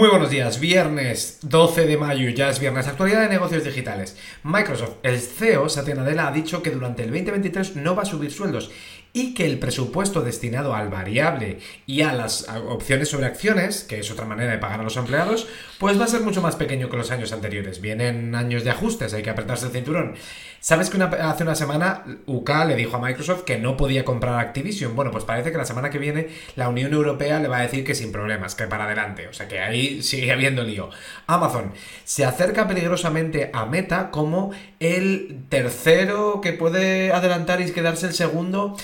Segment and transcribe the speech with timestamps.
[0.00, 4.16] Muy buenos días, viernes 12 de mayo, ya es viernes, actualidad de negocios digitales.
[4.44, 8.32] Microsoft, el CEO Satya Nadella ha dicho que durante el 2023 no va a subir
[8.32, 8.70] sueldos
[9.12, 14.10] y que el presupuesto destinado al variable y a las opciones sobre acciones, que es
[14.10, 15.48] otra manera de pagar a los empleados,
[15.78, 17.80] pues va a ser mucho más pequeño que los años anteriores.
[17.80, 20.14] Vienen años de ajustes, hay que apretarse el cinturón.
[20.60, 24.94] ¿Sabes que hace una semana UK le dijo a Microsoft que no podía comprar Activision?
[24.94, 27.82] Bueno, pues parece que la semana que viene la Unión Europea le va a decir
[27.82, 29.26] que sin problemas, que para adelante.
[29.26, 30.90] O sea que ahí sigue habiendo lío.
[31.26, 31.72] Amazon
[32.04, 34.50] se acerca peligrosamente a Meta como
[34.80, 38.76] el tercero que puede adelantar y quedarse el segundo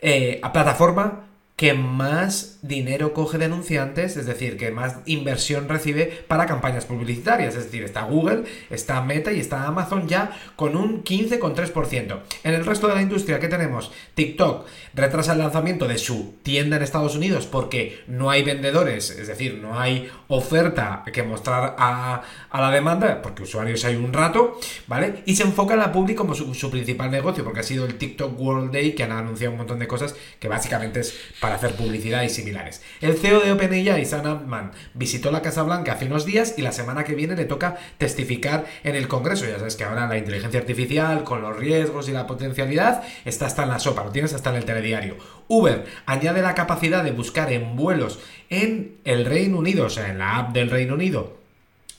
[0.00, 1.29] eh, a plataforma
[1.60, 7.54] que más dinero coge de anunciantes, es decir, que más inversión recibe para campañas publicitarias.
[7.54, 12.20] Es decir, está Google, está Meta y está Amazon ya con un 15,3%.
[12.44, 13.92] En el resto de la industria, ¿qué tenemos?
[14.14, 19.28] TikTok retrasa el lanzamiento de su tienda en Estados Unidos porque no hay vendedores, es
[19.28, 22.22] decir, no hay oferta que mostrar a,
[22.54, 25.22] la demanda, porque usuarios hay un rato, ¿vale?
[25.26, 27.96] Y se enfoca en la public como su, su principal negocio, porque ha sido el
[27.96, 31.74] TikTok World Day que han anunciado un montón de cosas que básicamente es para hacer
[31.74, 32.82] publicidad y similares.
[33.00, 36.72] El CEO de OpenAI, Sam Altman, visitó la Casa Blanca hace unos días y la
[36.72, 39.46] semana que viene le toca testificar en el Congreso.
[39.46, 43.62] Ya sabes que ahora la inteligencia artificial, con los riesgos y la potencialidad, está hasta
[43.64, 45.16] en la sopa, lo tienes hasta en el telediario.
[45.48, 50.18] Uber añade la capacidad de buscar en vuelos en el Reino Unido, o sea, en
[50.18, 51.39] la app del Reino Unido,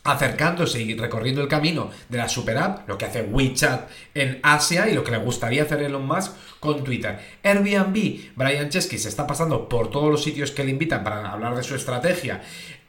[0.04, 4.90] acercándose y recorriendo el camino de la super app, lo que hace WeChat en Asia
[4.90, 7.20] y lo que le gustaría hacer Elon Musk con Twitter.
[7.44, 11.56] Airbnb, Brian Chesky se está pasando por todos los sitios que le invitan para hablar
[11.56, 12.42] de su estrategia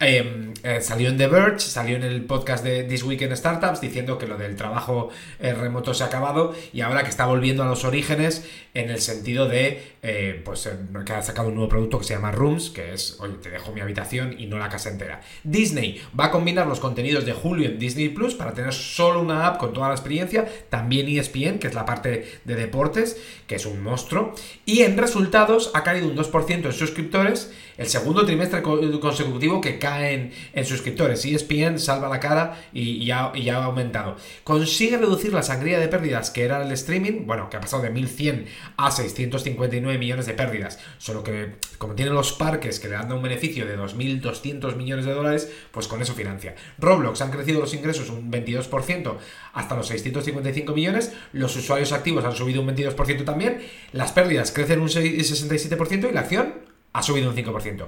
[0.04, 3.80] Em, eh, salió en The Verge, salió en el podcast de This Week in Startups
[3.80, 7.62] diciendo que lo del trabajo eh, remoto se ha acabado y ahora que está volviendo
[7.62, 10.68] a los orígenes en el sentido de eh, pues
[11.06, 13.72] que ha sacado un nuevo producto que se llama Rooms, que es, oye, te dejo
[13.72, 15.20] mi habitación y no la casa entera.
[15.44, 19.46] Disney va a combinar los contenidos de Julio en Disney Plus para tener solo una
[19.46, 23.66] app con toda la experiencia, también ESPN, que es la parte de deportes, que es
[23.66, 29.60] un monstruo, y en resultados ha caído un 2% en suscriptores, el segundo trimestre consecutivo
[29.60, 30.32] que cae en,
[30.64, 31.24] suscriptores.
[31.24, 34.16] ESPN salva la cara y, ya, ha aumentado.
[34.44, 37.90] Consigue reducir la sangría de pérdidas que era el streaming, bueno, que ha pasado de
[37.90, 40.78] 1100 a 659 millones de pérdidas.
[40.98, 45.12] Solo que, como tiene los parques que le dan un beneficio de 2.200 millones de
[45.12, 46.54] dólares, pues con eso financia.
[46.78, 49.16] Roblox han crecido los ingresos un 22%
[49.52, 51.12] hasta los 655 millones.
[51.32, 53.62] Los usuarios activos han subido un 22% también.
[53.92, 56.54] Las pérdidas crecen un 67% y la acción
[56.92, 57.86] ha subido un 5%.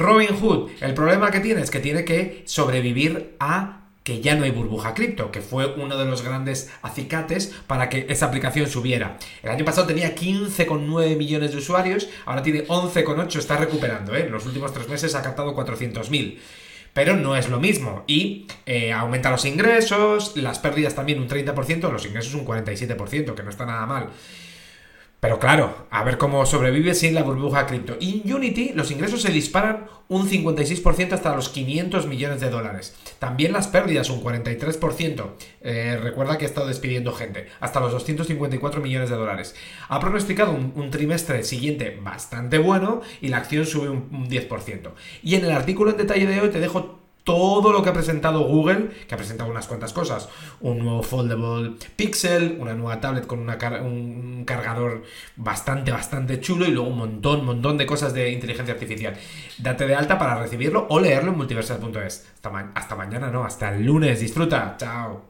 [0.00, 4.44] Robin Hood, el problema que tiene es que tiene que sobrevivir a que ya no
[4.44, 9.18] hay burbuja cripto, que fue uno de los grandes acicates para que esa aplicación subiera.
[9.42, 14.24] El año pasado tenía 15,9 millones de usuarios, ahora tiene 11,8, está recuperando, ¿eh?
[14.24, 16.38] en los últimos tres meses ha captado 400.000
[16.92, 18.02] pero no es lo mismo.
[18.08, 23.42] Y eh, aumenta los ingresos, las pérdidas también un 30%, los ingresos un 47%, que
[23.44, 24.08] no está nada mal.
[25.20, 27.96] Pero claro, a ver cómo sobrevive sin la burbuja cripto.
[28.00, 32.96] En Unity los ingresos se disparan un 56% hasta los 500 millones de dólares.
[33.18, 35.26] También las pérdidas un 43%.
[35.60, 37.48] Eh, recuerda que ha estado despidiendo gente.
[37.60, 39.54] Hasta los 254 millones de dólares.
[39.88, 44.92] Ha pronosticado un, trimestre siguiente bastante bueno y la acción sube un, un 10%.
[45.22, 46.98] Y en el artículo en detalle de hoy te dejo
[47.30, 50.28] todo lo que ha presentado Google, que ha presentado unas cuantas cosas,
[50.60, 55.04] un nuevo foldable Pixel, una nueva tablet con un cargador
[55.36, 59.14] bastante, bastante chulo y luego un montón, montón de cosas de inteligencia artificial.
[59.58, 62.28] Date de alta para recibirlo o leerlo en multiversal.es.
[62.34, 64.18] Hasta, hasta mañana, no, hasta el lunes.
[64.18, 64.74] Disfruta.
[64.76, 65.29] Chao.